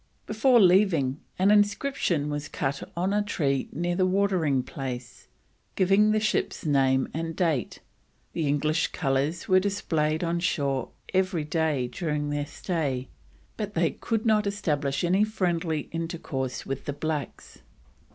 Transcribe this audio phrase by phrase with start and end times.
[0.25, 5.27] Before leaving, an inscription was cut on a tree near the watering place,
[5.75, 7.81] giving the ship's name and date;
[8.33, 13.09] the English colours were displayed on shore every day during their stay,
[13.57, 17.59] but they could not establish any friendly intercourse with the blacks.